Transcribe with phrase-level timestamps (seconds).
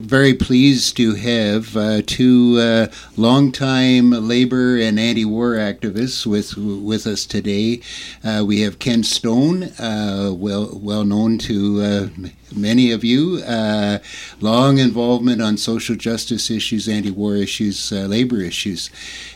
[0.00, 2.86] very pleased to have uh, two uh,
[3.18, 7.82] longtime labor and anti-war activists with with us today.
[8.24, 12.08] Uh, we have Ken Stone, uh, well well known to uh,
[12.56, 13.98] many of you, uh,
[14.40, 18.88] long involvement on social justice issues, anti-war issues, labor issues,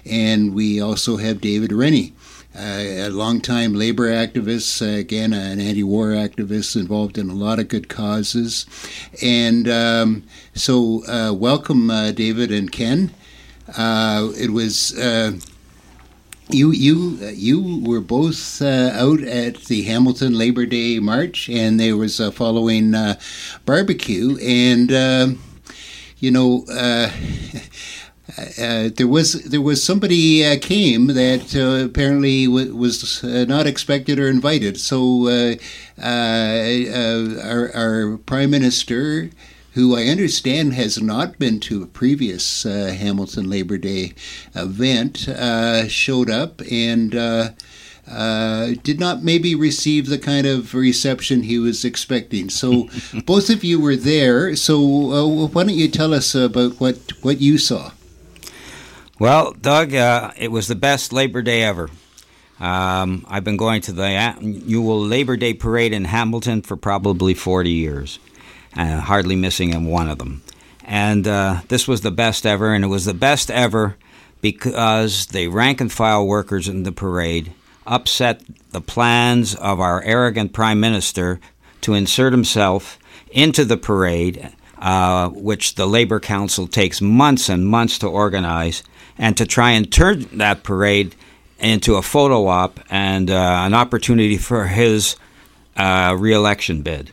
[0.07, 2.15] and we also have David Rennie.
[2.57, 7.59] Uh, a longtime labor activist, uh, again, an anti war activist involved in a lot
[7.59, 8.65] of good causes.
[9.21, 10.23] And um,
[10.55, 13.11] so, uh, welcome, uh, David and Ken.
[13.77, 14.97] Uh, it was.
[14.97, 15.33] Uh,
[16.51, 22.21] you you you were both out at the Hamilton Labor Day March, and there was
[22.21, 22.95] a following
[23.65, 25.39] barbecue, and
[26.19, 26.67] you know
[28.37, 33.67] uh, there was there was somebody uh, came that uh, apparently w- was uh, not
[33.67, 34.81] expected or invited.
[34.81, 35.55] So uh,
[36.03, 39.31] uh, our, our, prime minister,
[39.75, 44.15] who I understand has not been to a previous Hamilton Labor Day
[44.55, 45.29] event,
[45.91, 47.15] showed up and.
[48.07, 52.51] Uh, did not maybe receive the kind of reception he was expecting.
[52.51, 52.91] So,
[53.25, 54.55] both of you were there.
[54.57, 54.77] So,
[55.11, 57.93] uh, why don't you tell us about what, what you saw?
[59.21, 61.89] Well, Doug, uh, it was the best Labor Day ever.
[62.59, 67.71] Um, I've been going to the annual Labor Day parade in Hamilton for probably 40
[67.71, 68.19] years,
[68.77, 70.43] uh, hardly missing one of them.
[70.85, 73.97] And uh, this was the best ever, and it was the best ever
[74.41, 77.53] because the rank and file workers in the parade
[77.87, 78.43] upset
[78.73, 81.39] the plans of our arrogant prime minister
[81.83, 82.99] to insert himself
[83.31, 88.83] into the parade, uh, which the Labor Council takes months and months to organize
[89.19, 91.15] and to try and turn that parade
[91.59, 95.17] into a photo op and uh, an opportunity for his
[95.77, 97.11] uh, reelection bid.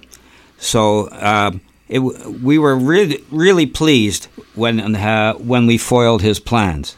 [0.58, 1.52] So uh,
[1.88, 6.96] it, we were really, really pleased when, uh, when we foiled his plans.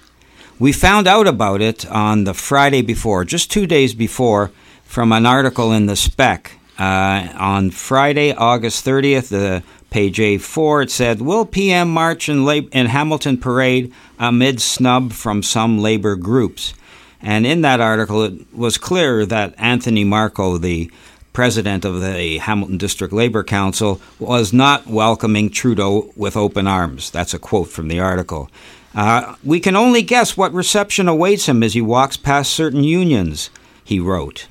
[0.59, 4.51] We found out about it on the Friday before, just two days before,
[4.83, 6.59] from an article in the Spec.
[6.79, 12.87] Uh, on Friday, August 30th, the Page A4, it said, Will PM march in, in
[12.87, 16.73] Hamilton Parade amid snub from some labor groups?
[17.21, 20.91] And in that article, it was clear that Anthony Marco, the
[21.31, 27.11] president of the Hamilton District Labor Council, was not welcoming Trudeau with open arms.
[27.11, 28.49] That's a quote from the article.
[28.95, 33.49] Uh, we can only guess what reception awaits him as he walks past certain unions,
[33.83, 34.47] he wrote.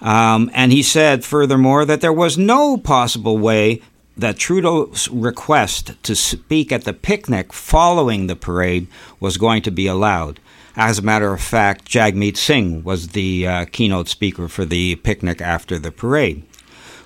[0.00, 3.82] Um, and he said, furthermore, that there was no possible way
[4.16, 8.86] that Trudeau's request to speak at the picnic following the parade
[9.18, 10.40] was going to be allowed.
[10.76, 15.40] As a matter of fact, Jagmeet Singh was the uh, keynote speaker for the picnic
[15.40, 16.42] after the parade.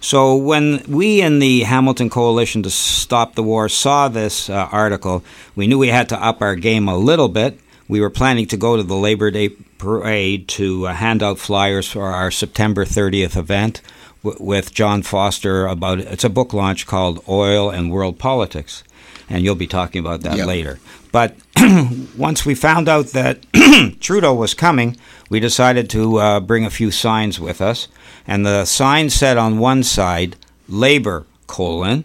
[0.00, 5.25] So when we in the Hamilton Coalition to Stop the War saw this uh, article,
[5.56, 7.59] we knew we had to up our game a little bit.
[7.88, 9.50] We were planning to go to the Labor Day
[9.84, 13.83] parade to uh, hand out flyers for our September 30th event
[14.22, 18.83] with John Foster about it's a book launch called Oil and World Politics,
[19.28, 20.47] and you'll be talking about that yep.
[20.47, 20.81] later.
[21.12, 21.37] But
[22.17, 23.44] once we found out that
[24.00, 24.97] Trudeau was coming,
[25.28, 27.89] we decided to uh, bring a few signs with us,
[28.27, 30.37] and the sign said on one side,
[30.67, 32.05] "Labor colon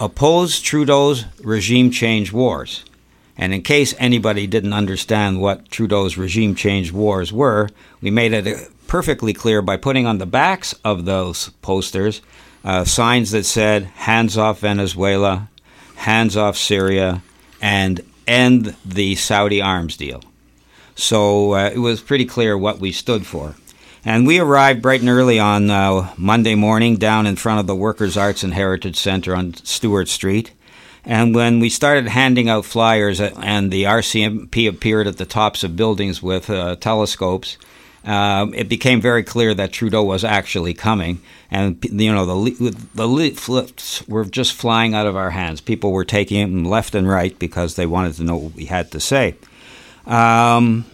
[0.00, 2.84] oppose Trudeau's regime change wars."
[3.36, 7.68] And in case anybody didn't understand what Trudeau's regime change wars were,
[8.00, 12.20] we made it perfectly clear by putting on the backs of those posters
[12.64, 15.48] uh, signs that said hands off Venezuela,
[15.96, 17.22] hands off Syria,
[17.60, 20.22] and end the Saudi arms deal.
[20.94, 23.54] So uh, it was pretty clear what we stood for.
[24.04, 27.76] And we arrived bright and early on uh, Monday morning down in front of the
[27.76, 30.52] Workers' Arts and Heritage Center on Stuart Street.
[31.04, 35.64] And when we started handing out flyers, uh, and the RCMP appeared at the tops
[35.64, 37.58] of buildings with uh, telescopes,
[38.04, 41.20] um, it became very clear that Trudeau was actually coming,
[41.50, 45.60] and you know the the leaflets were just flying out of our hands.
[45.60, 48.90] People were taking them left and right because they wanted to know what we had
[48.90, 49.36] to say.
[50.04, 50.84] Um,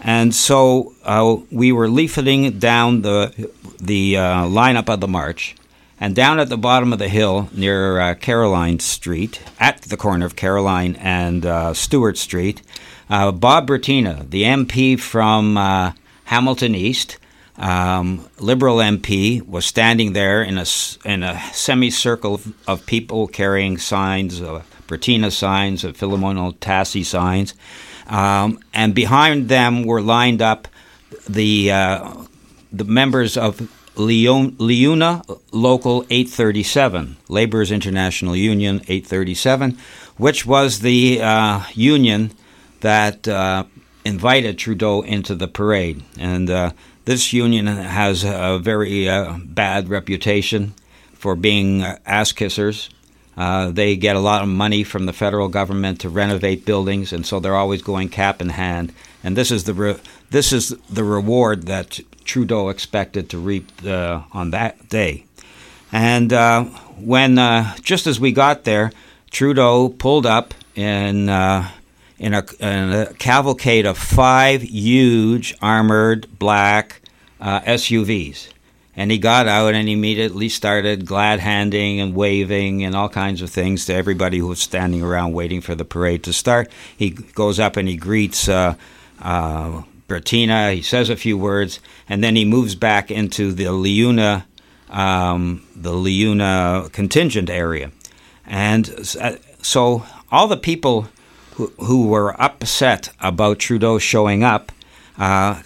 [0.00, 3.50] and so uh, we were leafleting down the
[3.80, 5.56] the uh, lineup of the march,
[5.98, 10.26] and down at the bottom of the hill near uh, Caroline Street, at the corner
[10.26, 12.62] of Caroline and uh, Stuart Street,
[13.08, 15.92] uh, Bob Bratina, the MP from uh,
[16.24, 17.18] Hamilton East,
[17.56, 20.66] um, Liberal MP, was standing there in a,
[21.04, 27.54] in a semicircle of, of people carrying signs, uh, Bratina signs, uh, Filomena Tassi signs.
[28.06, 30.68] Um, and behind them were lined up
[31.28, 32.14] the, uh,
[32.72, 39.78] the members of Liuna Local 837, Laborers International Union 837,
[40.16, 42.32] which was the uh, union
[42.80, 43.64] that uh,
[44.04, 46.02] invited Trudeau into the parade.
[46.18, 46.72] And uh,
[47.04, 50.74] this union has a very uh, bad reputation
[51.14, 52.90] for being ass kissers.
[53.36, 57.26] Uh, they get a lot of money from the federal government to renovate buildings, and
[57.26, 58.92] so they're always going cap in hand.
[59.22, 60.00] And this is the re-
[60.30, 65.24] this is the reward that Trudeau expected to reap uh, on that day.
[65.92, 66.64] And uh,
[66.98, 68.92] when uh, just as we got there,
[69.30, 71.70] Trudeau pulled up in uh,
[72.18, 77.02] in a, in a, cavalcade of five huge armored black
[77.40, 78.48] uh, SUVs
[78.96, 83.50] and he got out and immediately started glad handing and waving and all kinds of
[83.50, 86.70] things to everybody who was standing around waiting for the parade to start.
[86.96, 88.74] He goes up and he greets uh,
[89.20, 90.74] uh, Bratina.
[90.74, 94.44] He says a few words, and then he moves back into the Liuna,
[94.90, 97.90] um, the Liuna contingent area,
[98.46, 101.08] and uh, so all the people
[101.54, 104.72] who, who were upset about Trudeau showing up
[105.18, 105.62] uh,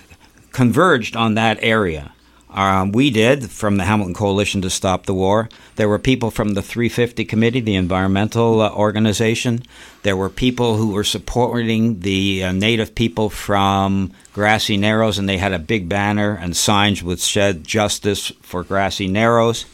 [0.53, 2.13] converged on that area.
[2.53, 5.49] Um, we did from the Hamilton Coalition to Stop the War.
[5.77, 9.63] There were people from the 350 Committee, the environmental uh, organization.
[10.03, 15.39] There were people who were supporting the uh, native people from Grassy Narrows, and they
[15.39, 19.65] had a big banner and signs which said "Justice for Grassy Narrows."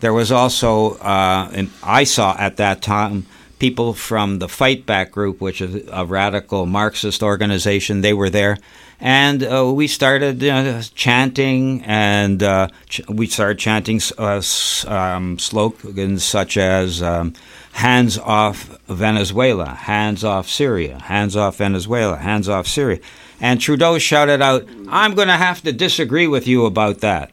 [0.00, 3.26] There was also, uh, I saw at that time,
[3.58, 8.00] people from the Fight Back Group, which is a radical Marxist organization.
[8.00, 8.58] They were there
[9.00, 14.42] and uh, we started uh, chanting, and uh, ch- we started chanting uh,
[14.86, 17.34] um, slogans such as um,
[17.72, 22.98] "Hands off Venezuela," "Hands off Syria," "Hands off Venezuela," "Hands off Syria,"
[23.40, 27.30] and Trudeau shouted out, "I'm going to have to disagree with you about that."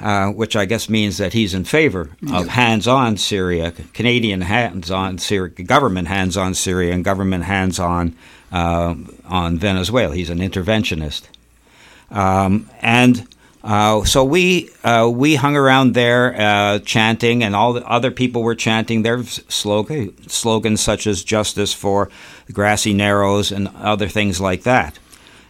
[0.00, 5.50] Uh, which I guess means that he's in favor of hands-on Syria, Canadian hands-on Syria,
[5.50, 8.16] government hands-on Syria, and government hands-on
[8.54, 8.94] uh,
[9.26, 10.14] on Venezuela.
[10.14, 11.22] He's an interventionist,
[12.10, 13.26] um, and
[13.64, 18.42] uh, so we uh, we hung around there uh, chanting, and all the other people
[18.42, 22.10] were chanting their slogan, slogans such as "Justice for
[22.52, 24.98] Grassy Narrows" and other things like that.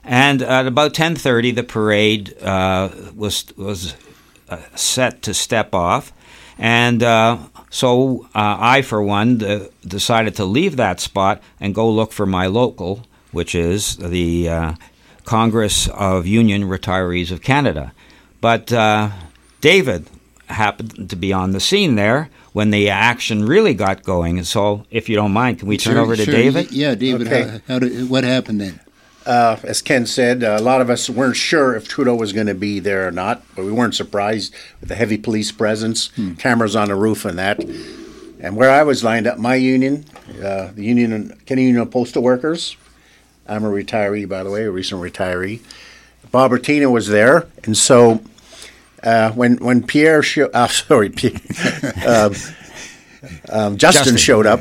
[0.03, 3.95] And at about ten thirty, the parade uh, was was
[4.75, 6.13] set to step off,
[6.59, 7.03] and
[7.75, 12.25] so uh, I, for one, uh, decided to leave that spot and go look for
[12.25, 13.01] my local,
[13.33, 14.75] which is the uh,
[15.25, 17.93] Congress of Union Retirees of Canada.
[18.41, 19.11] But uh,
[19.61, 20.07] David
[20.47, 24.39] happened to be on the scene there when the action really got going.
[24.39, 26.33] And so, if you don't mind, can we turn sure, over to sure.
[26.33, 26.71] David?
[26.71, 27.27] Yeah, David.
[27.27, 27.61] Okay.
[27.67, 28.79] How, how did, what happened then?
[29.27, 32.55] Uh, as Ken said, a lot of us weren't sure if Trudeau was going to
[32.55, 36.89] be there or not, but we weren't surprised with the heavy police presence, cameras on
[36.89, 37.59] the roof, and that.
[38.41, 40.05] And where I was lined up, my union,
[40.43, 42.77] uh, the Union Canadian Union of Postal Workers,
[43.49, 45.61] I'm a retiree, by the way, a recent retiree.
[46.31, 48.21] Bob Bratina was there, and so
[49.03, 51.41] uh, when when Pierre, sho- uh, sorry, Pierre,
[52.07, 52.35] um,
[53.49, 54.17] um, Justin, Justin.
[54.17, 54.61] showed up,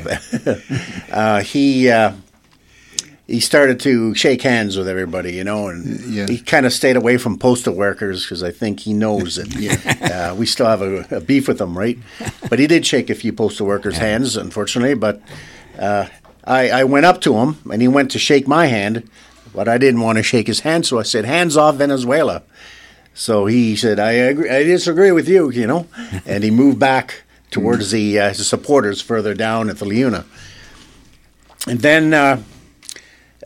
[1.12, 2.12] uh, he uh,
[3.26, 6.26] he started to shake hands with everybody, you know, and Yeah.
[6.26, 10.34] he kind of stayed away from postal workers because I think he knows that uh,
[10.34, 11.98] we still have a, a beef with them, right?
[12.50, 14.94] But he did shake a few postal workers' hands, unfortunately.
[14.94, 15.22] But
[15.78, 16.06] uh,
[16.44, 19.08] I, I went up to him and he went to shake my hand,
[19.54, 22.42] but I didn't want to shake his hand, so I said, "Hands off Venezuela."
[23.14, 25.86] So he said, "I agree, I disagree with you," you know,
[26.26, 30.24] and he moved back towards the uh, his supporters further down at the Liuna.
[31.68, 32.42] And then uh,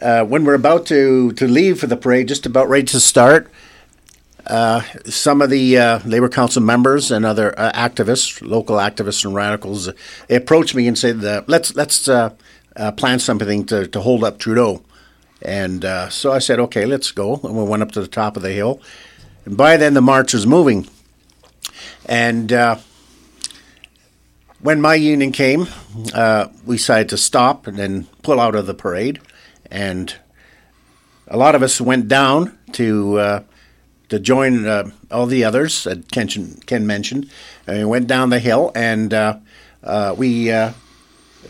[0.01, 3.51] uh, when we're about to, to leave for the parade, just about ready to start,
[4.47, 9.35] uh, some of the uh, Labor Council members and other uh, activists, local activists and
[9.35, 9.91] radicals,
[10.29, 12.31] they approached me and said, uh, "Let's let's uh,
[12.97, 14.83] plan something to, to hold up Trudeau."
[15.43, 18.43] And so I said, "Okay, let's go." And we went up to the top of
[18.43, 18.81] the hill.
[19.45, 20.89] And by then, the march was moving.
[22.07, 22.51] And
[24.61, 25.67] when my union came,
[26.15, 29.21] uh, we decided to stop and then pull out of the parade.
[29.71, 30.15] And
[31.27, 33.43] a lot of us went down to uh,
[34.09, 36.29] to join uh, all the others that Ken,
[36.67, 37.31] Ken mentioned.
[37.67, 39.39] And we went down the hill and uh,
[39.83, 40.73] uh, we uh,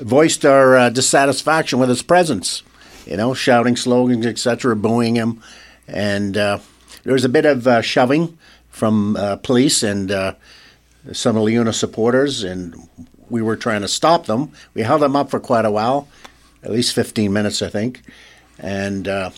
[0.00, 2.62] voiced our uh, dissatisfaction with his presence.
[3.06, 5.42] You know, shouting slogans, etc., booing him,
[5.86, 6.58] and uh,
[7.04, 8.36] there was a bit of uh, shoving
[8.68, 10.34] from uh, police and uh,
[11.12, 12.74] some of Liuna supporters, and
[13.30, 14.52] we were trying to stop them.
[14.74, 16.06] We held them up for quite a while,
[16.62, 18.02] at least 15 minutes, I think.
[18.58, 19.30] And uh,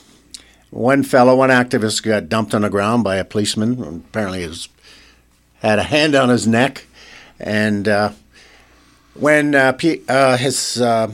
[0.71, 4.05] one fellow, one activist, got dumped on the ground by a policeman.
[4.09, 4.69] Apparently, his
[5.61, 6.87] had a hand on his neck,
[7.39, 8.13] and uh,
[9.15, 11.13] when uh, P- uh, his uh,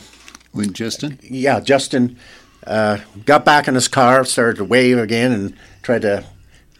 [0.52, 1.18] When Justin?
[1.22, 2.16] yeah Justin
[2.64, 6.24] uh, got back in his car, started to wave again, and tried to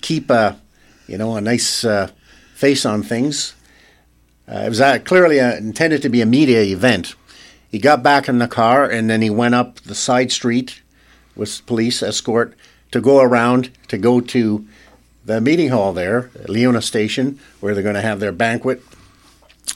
[0.00, 0.60] keep a
[1.08, 2.08] you know a nice uh,
[2.54, 3.54] face on things.
[4.48, 7.16] Uh, it was uh, clearly uh, intended to be a media event.
[7.76, 10.80] He got back in the car and then he went up the side street
[11.34, 12.54] with police escort
[12.90, 14.66] to go around to go to
[15.26, 18.82] the meeting hall there, Liuna Station, where they're going to have their banquet.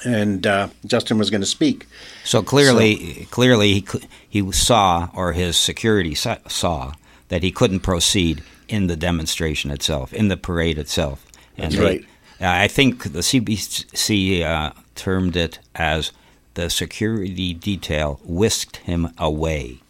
[0.02, 1.86] And uh, Justin was going to speak.
[2.24, 3.86] So clearly, clearly he
[4.30, 6.94] he saw, or his security saw,
[7.28, 11.26] that he couldn't proceed in the demonstration itself, in the parade itself.
[11.58, 12.04] And That's they- right.
[12.40, 16.12] I think the CBC uh, termed it as
[16.60, 19.80] the security detail whisked him away.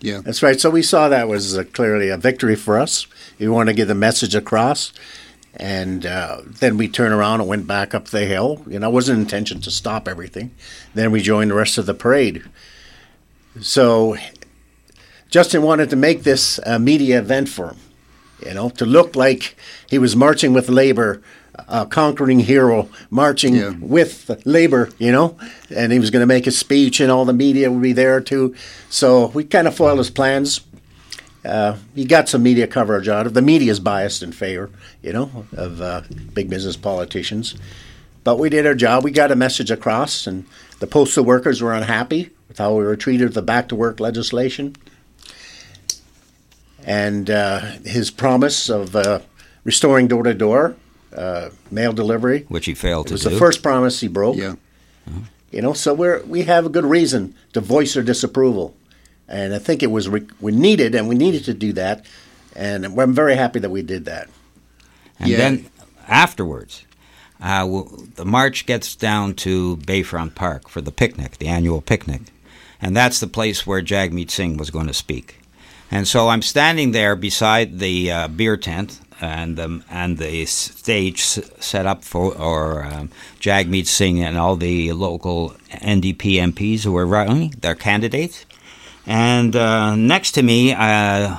[0.00, 0.20] Yeah.
[0.24, 0.60] That's right.
[0.60, 3.06] So we saw that was uh, clearly a victory for us.
[3.38, 4.92] We want to get the message across.
[5.54, 8.64] And uh, then we turned around and went back up the hill.
[8.66, 10.54] You know, it wasn't intention to stop everything.
[10.94, 12.42] Then we joined the rest of the parade.
[13.60, 14.16] So
[15.28, 17.76] Justin wanted to make this a media event for him,
[18.46, 19.56] you know, to look like
[19.88, 21.22] he was marching with Labor,
[21.68, 23.74] a conquering hero, marching Yeah.
[23.80, 25.36] with Labor, you know,
[25.74, 28.20] and he was going to make a speech and all the media would be there
[28.20, 28.54] too.
[28.88, 30.60] So we kind of foiled his plans.
[31.44, 34.68] Uh, he got some media coverage out of The media is biased in favor,
[35.02, 36.02] you know, of uh,
[36.34, 37.54] big business politicians.
[38.24, 39.02] But we did our job.
[39.04, 40.44] We got a message across, and
[40.80, 44.00] the postal workers were unhappy with how we were treated with the back to work
[44.00, 44.76] legislation.
[46.84, 49.20] And uh, his promise of uh,
[49.64, 50.76] restoring door to door
[51.70, 53.14] mail delivery Which he failed to do.
[53.14, 53.30] it to was do.
[53.30, 54.36] the first promise he broke.
[54.36, 54.54] Yeah.
[55.50, 58.74] You know, so we're we have a good reason to voice our disapproval,
[59.28, 62.06] and I think it was re- we needed, and we needed to do that,
[62.54, 64.28] and I'm very happy that we did that.
[65.18, 65.38] And Yeah.
[65.38, 65.66] then
[66.06, 66.84] afterwards,
[67.42, 72.20] uh, w- the march gets down to Bayfront Park for the picnic, the annual picnic.
[72.80, 75.39] And that's the place where Jagmeet Singh was going to speak.
[75.90, 81.84] And so I'm standing there beside the uh, beer tent and and the stage set
[81.84, 87.50] up for or um, Jagmeet Singh and all the local NDP MPs who were running,
[87.60, 88.46] their candidates.
[89.06, 91.38] And uh, next to me, uh,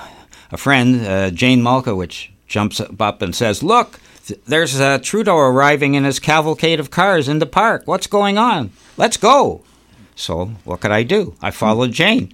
[0.51, 3.99] a friend, uh, Jane Malkowicz, jumps up and says, Look,
[4.45, 7.83] there's uh, Trudeau arriving in his cavalcade of cars in the park.
[7.85, 8.71] What's going on?
[8.97, 9.63] Let's go.
[10.15, 11.35] So, what could I do?
[11.41, 12.33] I followed Jane.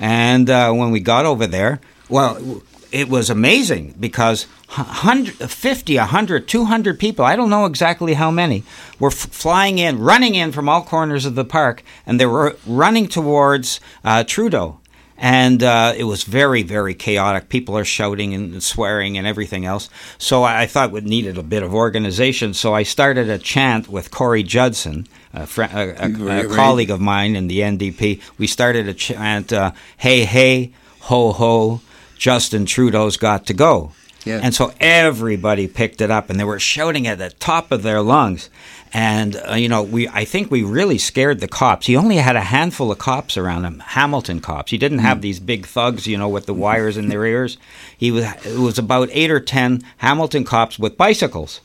[0.00, 2.62] And uh, when we got over there, well,
[2.92, 8.64] it was amazing because 100, 50, 100, 200 people, I don't know exactly how many,
[8.98, 12.56] were f- flying in, running in from all corners of the park, and they were
[12.66, 14.78] running towards uh, Trudeau.
[15.20, 17.48] And uh, it was very, very chaotic.
[17.48, 19.90] People are shouting and swearing and everything else.
[20.16, 22.54] So I, I thought we needed a bit of organization.
[22.54, 26.48] So I started a chant with Corey Judson, a, fr- a, a, a right.
[26.48, 28.22] colleague of mine in the NDP.
[28.38, 31.80] We started a chant, uh, "Hey, hey, ho, ho,
[32.16, 33.92] Justin Trudeau's got to go."
[34.24, 34.40] Yeah.
[34.42, 38.02] And so everybody picked it up, and they were shouting at the top of their
[38.02, 38.50] lungs.
[38.92, 41.86] And uh, you know, we I think we really scared the cops.
[41.86, 44.70] He only had a handful of cops around him, Hamilton cops.
[44.70, 47.58] He didn't have these big thugs, you know, with the wires in their ears.
[47.96, 51.60] He was it was about eight or ten Hamilton cops with bicycles.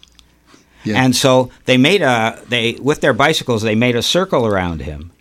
[0.83, 1.01] Yeah.
[1.01, 5.11] And so they made a they with their bicycles they made a circle around him,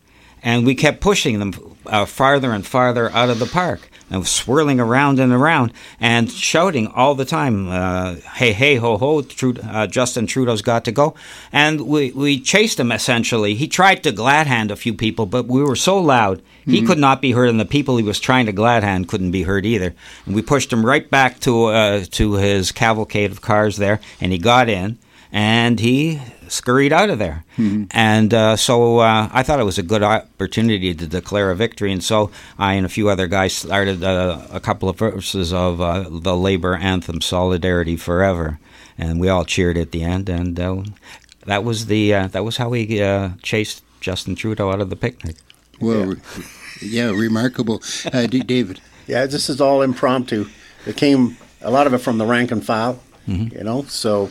[0.42, 4.78] and we kept pushing them uh, farther and farther out of the park and swirling
[4.78, 9.22] around and around and shouting all the time, uh, "Hey hey ho ho!
[9.22, 11.14] Trud- uh, Justin Trudeau's got to go!"
[11.52, 13.54] And we we chased him essentially.
[13.54, 16.98] He tried to glad hand a few people, but we were so loud he could
[16.98, 19.66] not be heard, and the people he was trying to glad hand couldn't be heard
[19.66, 19.94] either.
[20.26, 24.32] And we pushed him right back to uh, to his cavalcade of cars there, and
[24.32, 24.98] he got in
[25.32, 27.44] and he scurried out of there.
[27.90, 31.90] And uh, so uh, I thought it was a good opportunity to declare a victory.
[31.92, 35.80] And so I and a few other guys started uh, a couple of verses of
[35.80, 38.58] uh, the labor anthem, "Solidarity Forever,"
[38.98, 40.28] and we all cheered at the end.
[40.28, 40.82] And uh,
[41.46, 44.96] that was the uh, that was how we uh, chased Justin Trudeau out of the
[44.96, 45.36] picnic.
[45.80, 46.16] Well,
[46.82, 47.82] yeah, remarkable.
[48.12, 48.80] Uh, D- David.
[49.06, 50.46] Yeah, this is all impromptu.
[50.86, 53.82] It came a lot of it from the rank and file, you know.
[53.88, 54.30] So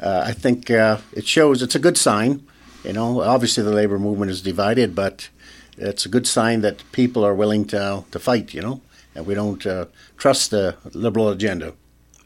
[0.00, 2.46] uh, I think uh, it shows it's a good sign.
[2.84, 5.28] You know, obviously the labor movement is divided, but
[5.76, 8.54] it's a good sign that people are willing to to fight.
[8.54, 8.80] You know,
[9.14, 9.86] and we don't uh,
[10.16, 11.72] trust the liberal agenda.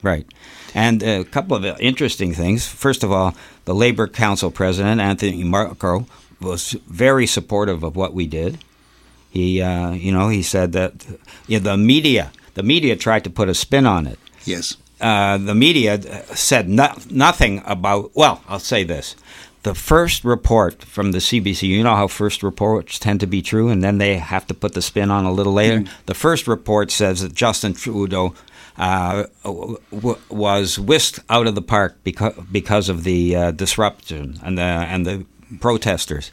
[0.03, 0.27] Right.
[0.75, 2.67] And a couple of interesting things.
[2.67, 3.35] First of all,
[3.65, 6.07] the Labor Council president, Anthony Marco,
[6.41, 8.59] was very supportive of what we did.
[9.31, 11.07] He, uh, you know, he said that
[11.47, 14.19] you know, the media, the media tried to put a spin on it.
[14.45, 14.77] Yes.
[15.01, 18.15] Uh, the media said no, nothing about.
[18.15, 19.17] Well, I'll say this:
[19.63, 21.69] the first report from the CBC.
[21.69, 24.75] You know how first reports tend to be true, and then they have to put
[24.75, 25.81] the spin on a little later.
[25.81, 25.89] Mm.
[26.07, 28.35] The first report says that Justin Trudeau.
[28.79, 34.57] Uh, w- was whisked out of the park because because of the uh, disruption and
[34.57, 35.27] the and the
[35.61, 36.31] protesters.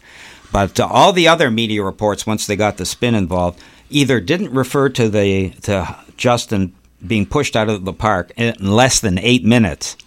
[0.51, 3.59] But uh, all the other media reports, once they got the spin involved,
[3.89, 6.73] either didn't refer to the to Justin
[7.07, 9.97] being pushed out of the park in less than eight minutes,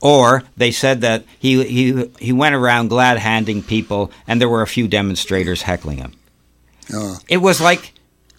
[0.00, 4.62] or they said that he he he went around glad handing people, and there were
[4.62, 6.12] a few demonstrators heckling him.
[6.92, 7.18] Oh.
[7.28, 7.92] It was like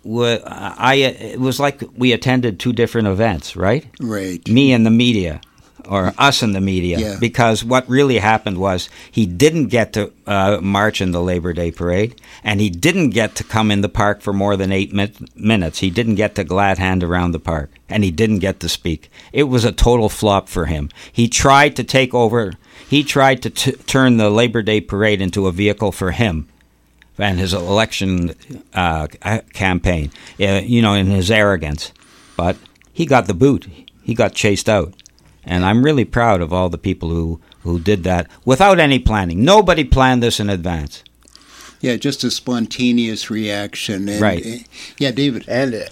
[0.05, 3.85] I it was like we attended two different events, right?
[3.99, 4.45] Right.
[4.47, 5.41] Me and the media
[5.87, 7.17] or us in the media yeah.
[7.19, 11.71] because what really happened was he didn't get to uh, march in the Labor Day
[11.71, 15.13] parade and he didn't get to come in the park for more than eight mi-
[15.35, 15.79] minutes.
[15.79, 19.11] He didn't get to glad hand around the park and he didn't get to speak.
[19.31, 20.89] It was a total flop for him.
[21.11, 22.53] He tried to take over,
[22.87, 26.47] he tried to t- turn the Labor Day parade into a vehicle for him
[27.17, 28.35] and his election
[28.73, 29.07] uh,
[29.53, 31.93] campaign, uh, you know, in his arrogance.
[32.35, 32.57] But
[32.91, 33.67] he got the boot.
[34.03, 34.93] He got chased out.
[35.45, 39.43] And I'm really proud of all the people who, who did that without any planning.
[39.43, 41.03] Nobody planned this in advance.
[41.81, 44.07] Yeah, just a spontaneous reaction.
[44.07, 44.45] And, right.
[44.45, 44.63] Uh,
[44.97, 45.43] yeah, David.
[45.49, 45.85] And uh,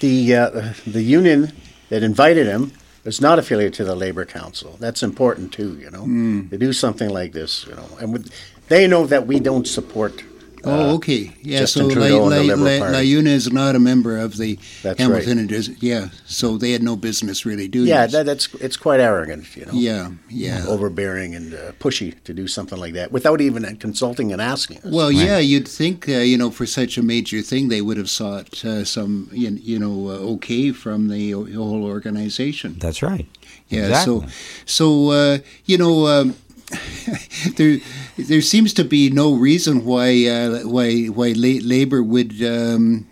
[0.00, 1.52] the uh, the union
[1.88, 2.72] that invited him
[3.04, 4.76] is not affiliated to the Labor Council.
[4.78, 5.78] That's important too.
[5.78, 6.50] You know, mm.
[6.50, 7.66] to do something like this.
[7.66, 8.30] You know, and with,
[8.68, 10.22] they know that we don't support
[10.64, 11.32] Oh, uh, okay.
[11.42, 15.00] Yeah, Justin so La, La, La, La Una is not a member of the that's
[15.00, 15.48] Hamilton.
[15.48, 15.68] Right.
[15.82, 17.88] yeah, so they had no business really doing.
[17.88, 19.72] Yeah, that, that's it's quite arrogant, you know.
[19.72, 24.40] Yeah, yeah, overbearing and uh, pushy to do something like that without even consulting and
[24.40, 24.78] asking.
[24.78, 24.84] Us.
[24.92, 25.16] Well, right.
[25.16, 28.64] yeah, you'd think uh, you know for such a major thing they would have sought
[28.64, 32.76] uh, some you know uh, okay from the whole organization.
[32.78, 33.26] That's right.
[33.68, 33.88] Yeah.
[33.88, 34.28] Exactly.
[34.28, 34.28] So,
[34.66, 36.06] so uh, you know.
[36.06, 36.36] Um,
[37.56, 37.78] there,
[38.16, 43.06] there seems to be no reason why uh, why why Labor would um,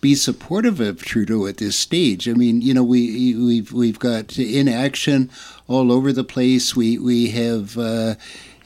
[0.00, 2.28] be supportive of Trudeau at this stage.
[2.28, 5.30] I mean, you know, we we've we've got inaction
[5.66, 6.76] all over the place.
[6.76, 7.78] We we have.
[7.78, 8.14] Uh,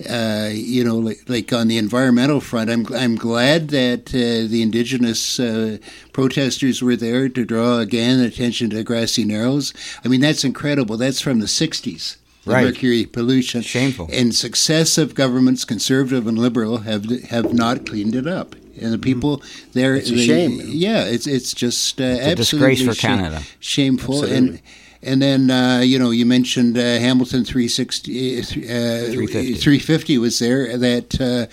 [0.08, 4.62] uh, you know, like, like, on the environmental front, I'm I'm glad that uh, the
[4.62, 5.76] indigenous uh,
[6.14, 9.74] protesters were there to draw again attention to grassy narrows.
[10.02, 10.96] I mean, that's incredible.
[10.96, 12.64] That's from the '60s right.
[12.64, 13.62] mercury pollution.
[13.62, 14.08] Shameful.
[14.12, 18.54] And successive governments, conservative and liberal, have have not cleaned it up.
[18.80, 19.72] And the people mm.
[19.72, 20.60] there, it's a they, shame.
[20.64, 23.42] Yeah, it's it's just uh, it's a disgrace for Canada.
[23.58, 24.36] Shameful absolutely.
[24.36, 24.62] and.
[25.02, 29.54] And then uh, you know you mentioned uh, Hamilton 360, uh, 350.
[29.54, 30.76] 350 was there.
[30.76, 31.46] That uh,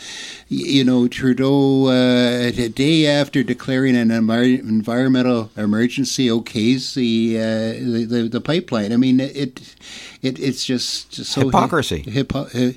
[0.50, 7.44] you know Trudeau uh, a day after declaring an environmental emergency okays the, uh,
[7.80, 8.92] the, the the pipeline.
[8.92, 9.76] I mean it
[10.22, 12.02] it, it's just, so hypocrisy.
[12.02, 12.72] Hypo, uh,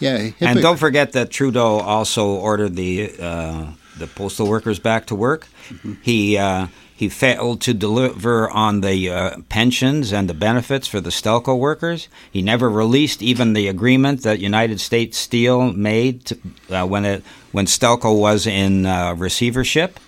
[0.00, 3.66] yeah, and don't forget that Trudeau also ordered the uh,
[3.98, 5.46] the postal workers back to work.
[5.68, 5.94] Mm-hmm.
[6.02, 6.66] He uh,
[7.00, 12.08] he failed to deliver on the uh, pensions and the benefits for the Stelco workers.
[12.30, 17.22] He never released even the agreement that United States Steel made to, uh, when it
[17.52, 19.98] when Stelco was in uh, receivership.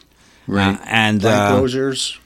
[0.46, 0.78] Right.
[0.84, 2.18] and plant closures.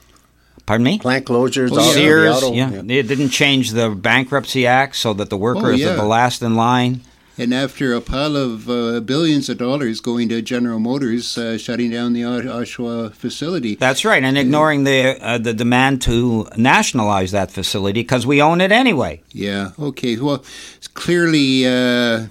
[0.65, 0.99] Pardon me?
[0.99, 1.69] Plant closures.
[1.71, 2.69] Oh, Sears, yeah.
[2.69, 2.81] yeah.
[2.81, 5.93] They didn't change the Bankruptcy Act so that the workers oh, yeah.
[5.93, 7.03] are the last in line.
[7.39, 11.91] And after a pile of uh, billions of dollars going to General Motors, uh, shutting
[11.91, 13.75] down the Oshawa facility.
[13.75, 18.59] That's right, and ignoring the uh, the demand to nationalize that facility because we own
[18.59, 19.21] it anyway.
[19.31, 19.71] Yeah.
[19.77, 20.17] Okay.
[20.17, 20.43] Well,
[20.95, 22.27] clearly uh,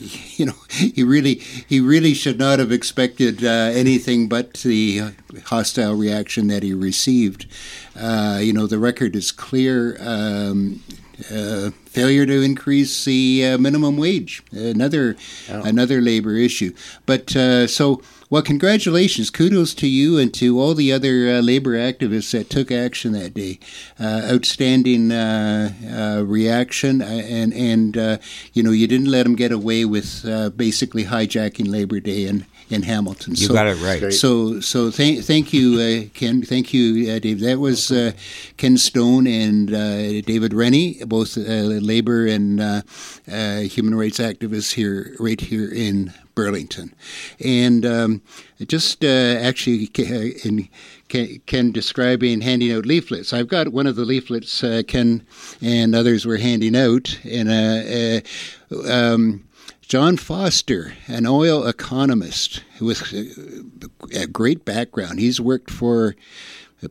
[0.00, 5.12] you know, he really he really should not have expected uh, anything but the
[5.46, 7.46] hostile reaction that he received.
[7.94, 9.96] Uh, you know, the record is clear.
[10.00, 10.82] Um,
[11.30, 15.16] uh, failure to increase the uh, minimum wage, another
[15.50, 15.62] oh.
[15.62, 16.72] another labor issue.
[17.06, 19.28] But uh, so well, congratulations.
[19.28, 23.34] Kudos to you and to all the other uh, labor activists that took action that
[23.34, 23.58] day.
[23.98, 28.18] Uh, outstanding uh, uh reaction, and and uh,
[28.52, 30.22] you know you didn't let them get away with
[30.56, 33.34] basically hijacking Labor Day and in Hamilton.
[33.34, 34.12] You so, got it right.
[34.12, 36.42] So, so thank, thank you, uh, Ken.
[36.42, 37.40] Thank you, uh, Dave.
[37.40, 38.12] That was uh,
[38.56, 39.68] Ken Stone and
[40.24, 42.60] David Rennie, both labor and
[43.70, 46.94] human rights activists here, right here in Burlington.
[47.44, 48.22] And um,
[48.66, 49.90] just uh, actually,
[50.44, 50.68] in
[51.08, 53.32] Ken, describing handing out leaflets.
[53.32, 55.26] I've got one of the leaflets uh, Ken
[55.60, 58.22] and others were handing out, and uh,
[58.72, 59.44] uh um,
[59.90, 63.12] John Foster, an oil economist with
[64.14, 65.18] a great background.
[65.18, 66.14] He's worked for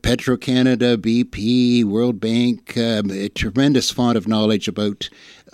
[0.02, 5.10] Petro Canada, BP, World Bank, um, a tremendous font of knowledge about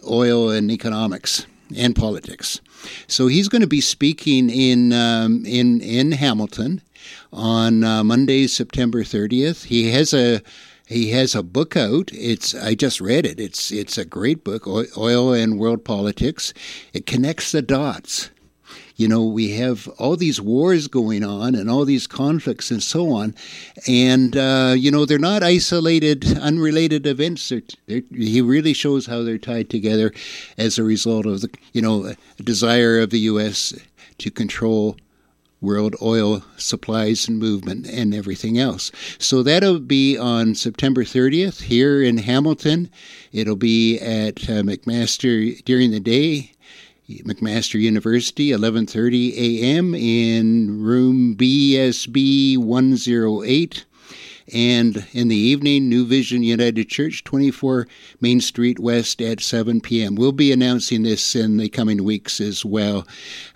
[0.10, 1.46] oil and economics
[1.78, 2.62] and politics.
[3.06, 6.82] So he's going to be speaking in um, in in Hamilton
[7.32, 9.66] on uh, Monday, September 30th.
[9.66, 10.42] He has a
[10.86, 12.12] he has a book out.
[12.14, 13.40] It's I just read it.
[13.40, 16.54] It's it's a great book, Oil and World Politics.
[16.94, 18.30] It connects the dots.
[18.98, 23.12] You know, we have all these wars going on and all these conflicts and so
[23.12, 23.36] on,
[23.88, 27.50] and uh, you know they're not isolated, unrelated events.
[27.50, 30.14] They're, they're, he really shows how they're tied together
[30.58, 33.74] as a result of the you know desire of the U.S.
[34.20, 34.96] to control
[35.66, 38.92] world oil supplies and movement and everything else.
[39.18, 42.90] So that'll be on September 30th here in Hamilton.
[43.32, 46.52] It'll be at uh, McMaster during the day.
[47.10, 49.94] McMaster University, 11:30 a.m.
[49.94, 53.86] in room BSB 108
[54.54, 57.88] and in the evening, New Vision United Church, 24
[58.22, 60.16] Main Street West at 7 p.m.
[60.16, 63.08] We'll be announcing this in the coming weeks as well.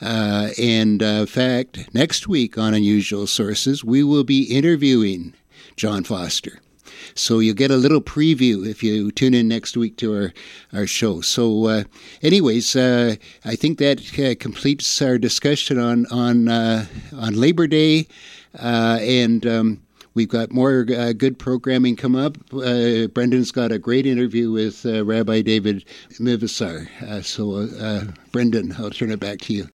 [0.01, 5.33] Uh, and uh, in fact, next week on Unusual Sources, we will be interviewing
[5.75, 6.59] John Foster.
[7.15, 10.33] So you'll get a little preview if you tune in next week to our,
[10.73, 11.21] our show.
[11.21, 11.83] So, uh,
[12.21, 18.07] anyways, uh, I think that uh, completes our discussion on on uh, on Labor Day,
[18.57, 19.81] uh, and um,
[20.13, 22.37] We've got more uh, good programming come up.
[22.53, 25.85] Uh, Brendan's got a great interview with uh, Rabbi David
[26.19, 26.89] Mivasair.
[27.01, 29.69] Uh, so, uh, Brendan, I'll turn it back to you.